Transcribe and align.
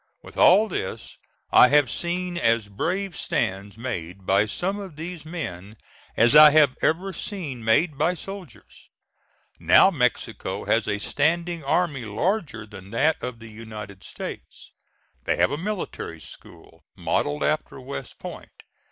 With 0.23 0.35
all 0.35 0.67
this 0.67 1.19
I 1.51 1.67
have 1.67 1.87
seen 1.91 2.35
as 2.35 2.69
brave 2.69 3.15
stands 3.15 3.77
made 3.77 4.25
by 4.25 4.47
some 4.47 4.79
of 4.79 4.95
these 4.95 5.23
men 5.27 5.77
as 6.17 6.35
I 6.35 6.49
have 6.49 6.75
ever 6.81 7.13
seen 7.13 7.63
made 7.63 7.99
by 7.99 8.15
soldiers. 8.15 8.89
Now 9.59 9.91
Mexico 9.91 10.65
has 10.65 10.87
a 10.87 10.97
standing 10.97 11.63
army 11.63 12.03
larger 12.03 12.65
than 12.65 12.89
that 12.89 13.21
of 13.21 13.37
the 13.37 13.51
United 13.51 14.03
States. 14.03 14.71
They 15.25 15.35
have 15.35 15.51
a 15.51 15.57
military 15.59 16.19
school 16.19 16.83
modelled 16.95 17.43
after 17.43 17.79
West 17.79 18.17
Point. 18.17 18.49